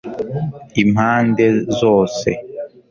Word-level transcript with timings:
impande 0.83 1.45
zose 1.77 2.29